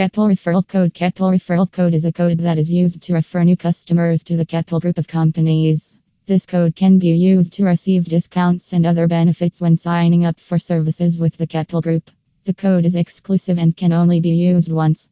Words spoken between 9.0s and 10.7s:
benefits when signing up for